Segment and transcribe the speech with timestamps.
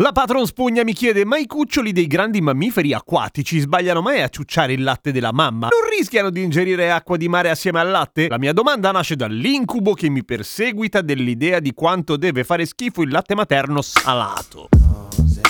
[0.00, 4.28] La patron spugna mi chiede: ma i cuccioli dei grandi mammiferi acquatici sbagliano mai a
[4.28, 5.66] ciucciare il latte della mamma?
[5.70, 8.28] Non rischiano di ingerire acqua di mare assieme al latte?
[8.28, 13.10] La mia domanda nasce dall'incubo che mi perseguita dell'idea di quanto deve fare schifo il
[13.10, 14.68] latte materno salato.
[15.10, 15.40] Cose,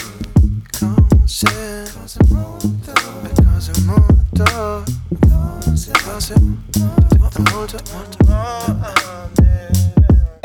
[0.78, 1.46] cose,
[1.92, 2.92] cose molto,
[3.44, 4.84] cose molto,
[5.60, 9.17] cose, cose molto, molto, molto,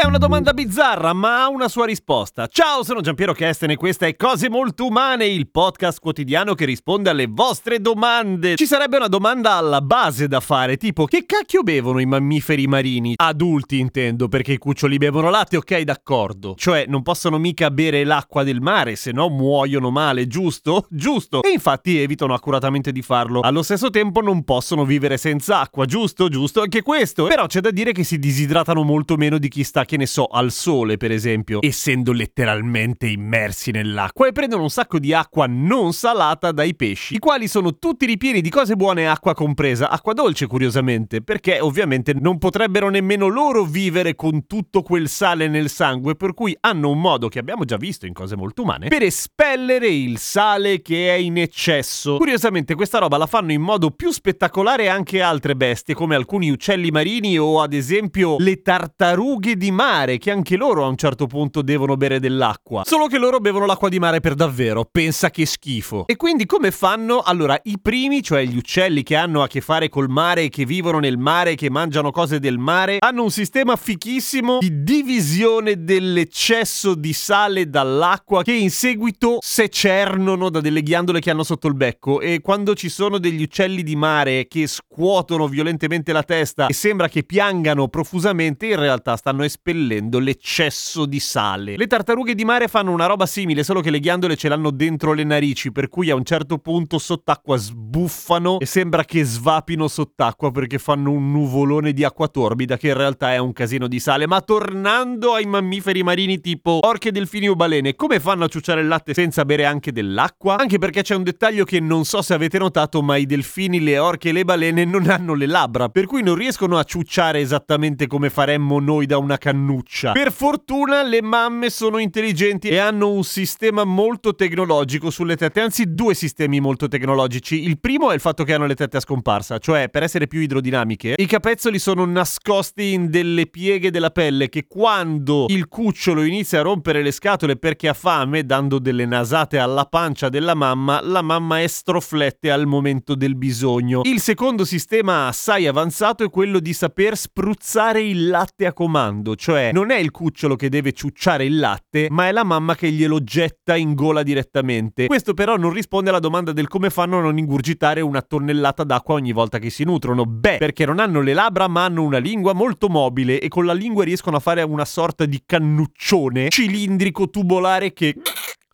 [0.03, 2.47] È una domanda bizzarra, ma ha una sua risposta.
[2.47, 7.09] Ciao, sono Giampiero Kesten e questa è Cose Molto Umane, il podcast quotidiano che risponde
[7.09, 8.57] alle vostre domande.
[8.57, 13.13] Ci sarebbe una domanda alla base da fare, tipo che cacchio bevono i mammiferi marini?
[13.15, 16.55] Adulti intendo, perché i cuccioli bevono latte, ok, d'accordo.
[16.57, 20.85] Cioè, non possono mica bere l'acqua del mare, se no muoiono male, giusto?
[20.91, 21.41] Giusto.
[21.43, 23.39] E infatti evitano accuratamente di farlo.
[23.39, 26.27] Allo stesso tempo non possono vivere senza acqua, giusto?
[26.27, 27.23] Giusto anche questo.
[27.23, 30.25] Però c'è da dire che si disidratano molto meno di chi sta che ne so,
[30.25, 35.93] al sole per esempio, essendo letteralmente immersi nell'acqua e prendono un sacco di acqua non
[35.93, 40.47] salata dai pesci, i quali sono tutti ripieni di cose buone, acqua compresa, acqua dolce
[40.47, 46.33] curiosamente, perché ovviamente non potrebbero nemmeno loro vivere con tutto quel sale nel sangue, per
[46.33, 50.17] cui hanno un modo che abbiamo già visto in cose molto umane per espellere il
[50.17, 52.17] sale che è in eccesso.
[52.17, 56.89] Curiosamente questa roba la fanno in modo più spettacolare anche altre bestie come alcuni uccelli
[56.89, 59.82] marini o ad esempio le tartarughe di mare,
[60.17, 62.83] che anche loro a un certo punto devono bere dell'acqua.
[62.85, 66.05] Solo che loro bevono l'acqua di mare per davvero, pensa che schifo.
[66.07, 67.19] E quindi come fanno?
[67.19, 70.99] Allora, i primi, cioè gli uccelli che hanno a che fare col mare, che vivono
[70.99, 77.11] nel mare, che mangiano cose del mare, hanno un sistema fichissimo di divisione dell'eccesso di
[77.11, 82.39] sale dall'acqua che in seguito secernono da delle ghiandole che hanno sotto il becco e
[82.41, 87.23] quando ci sono degli uccelli di mare che scuotono violentemente la testa e sembra che
[87.23, 91.77] piangano profusamente, in realtà stanno espellendo l'eccesso di sale.
[91.77, 95.13] Le tartarughe di mare fanno una roba simile, solo che le ghiandole ce l'hanno dentro
[95.13, 100.51] le narici, per cui a un certo punto sott'acqua sbuffano e sembra che svapino sott'acqua
[100.51, 104.27] perché fanno un nuvolone di acqua torbida che in realtà è un casino di sale.
[104.27, 108.87] Ma tornando ai mammiferi marini tipo orche, delfini o balene, come fanno a ciucciare il
[108.87, 110.57] latte senza bere anche dell'acqua?
[110.57, 113.97] Anche perché c'è un dettaglio che non so se avete notato, ma i delfini, le
[113.97, 118.07] orche e le balene non hanno le labbra, per cui non riescono a ciucciare esattamente
[118.07, 120.11] come faremmo noi da una cannuccia.
[120.11, 125.93] Per fortuna le mamme sono intelligenti e hanno un sistema molto tecnologico sulle tette, anzi
[125.93, 127.63] due sistemi molto tecnologici.
[127.63, 130.39] Il primo è il fatto che hanno le tette a scomparsa, cioè per essere più
[130.39, 136.59] idrodinamiche, i capezzoli sono nascosti in delle pieghe della pelle che quando il cucciolo inizia
[136.59, 141.21] a rompere le scatole perché ha fame, dando delle nasate alla pancia della mamma, la
[141.21, 144.01] mamma estroflette al momento del bisogno.
[144.03, 149.73] Il secondo sistema assai avanzato è quello di saper spruzzare il latte a comando, cioè
[149.73, 153.21] non è il cucciolo che deve ciucciare il latte, ma è la mamma che glielo
[153.25, 155.07] getta in gola direttamente.
[155.07, 159.15] Questo però non risponde alla domanda del come fanno a non ingurgitare una tonnellata d'acqua
[159.15, 160.25] ogni volta che si nutrono.
[160.25, 163.73] Beh, perché non hanno le labbra, ma hanno una lingua molto mobile e con la
[163.73, 168.15] lingua riescono a fare una sorta di cannuccione cilindrico tubolare che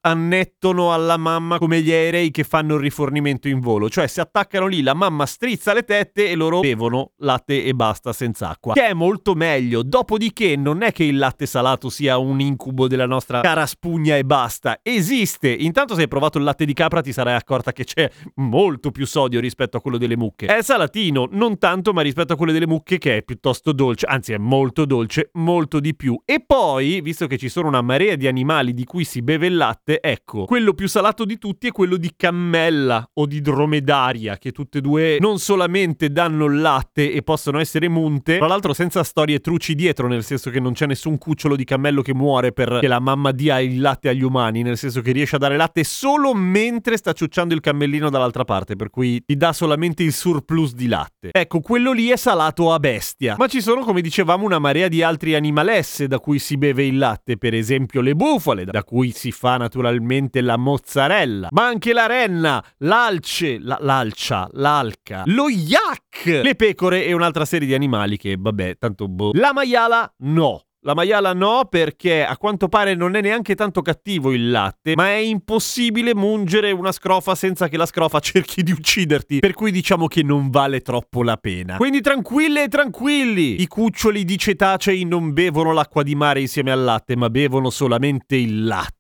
[0.02, 4.68] annettono alla mamma come gli aerei che fanno il rifornimento in volo, cioè si attaccano
[4.68, 8.88] lì, la mamma strizza le tette e loro bevono latte e basta senza acqua, che
[8.88, 9.84] è molto meglio.
[9.84, 14.24] Dopodiché non è che il latte salato sia un incubo della nostra cara spugna e
[14.24, 15.50] basta, esiste.
[15.50, 19.06] Intanto se hai provato il latte di capra ti sarai accorta che c'è molto più
[19.06, 20.46] sodio rispetto a quello delle mucche.
[20.48, 24.34] È salatino, non tanto, ma rispetto a quello delle mucche che è piuttosto dolce, anzi
[24.34, 26.20] è molto dolce, molto di più.
[26.26, 29.56] E poi, visto che ci sono una marea di animali di cui si beve il
[29.56, 34.52] latte, ecco, quello più salato di tutti è quello di cammella o di dromedaria, che
[34.52, 39.04] tutte e due non solamente danno il latte e possono essere munte, tra l'altro senza
[39.04, 42.88] storie truci dietro, nel senso che non c'è nessun cucciolo di cammello che muore perché
[42.88, 46.36] la mamma dia il latte agli umani, nel senso che riesce a dare latte solo
[46.36, 50.88] mentre sta ciucciando il cammellino dall'altra parte, per cui ti dà solamente il surplus di
[50.88, 51.30] latte.
[51.32, 53.36] Ecco, quello lì è salato a bestia.
[53.38, 56.98] Ma ci sono, come dicevamo, una marea di altri animalesse da cui si beve il
[56.98, 61.94] latte, per esempio le bufale, da cui si fa naturalmente naturalmente la mozzarella, ma anche
[61.94, 68.18] la renna, l'alce, la, l'alcia, l'alca, lo yak, le pecore e un'altra serie di animali
[68.18, 69.32] che, vabbè, tanto boh.
[69.34, 70.64] La maiala no.
[70.84, 75.10] La maiala no perché a quanto pare non è neanche tanto cattivo il latte, ma
[75.10, 80.08] è impossibile mungere una scrofa senza che la scrofa cerchi di ucciderti, per cui diciamo
[80.08, 81.76] che non vale troppo la pena.
[81.76, 86.82] Quindi tranquille e tranquilli, i cuccioli di cetacei non bevono l'acqua di mare insieme al
[86.82, 88.99] latte, ma bevono solamente il latte,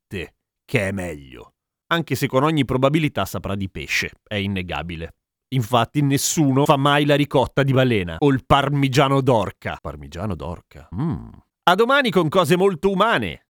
[0.69, 1.53] che è meglio.
[1.87, 5.15] Anche se con ogni probabilità saprà di pesce, è innegabile.
[5.55, 9.79] Infatti nessuno fa mai la ricotta di balena o il parmigiano d'orca.
[9.81, 10.87] Parmigiano d'orca.
[10.93, 11.29] Mmm.
[11.63, 13.47] A domani con cose molto umane.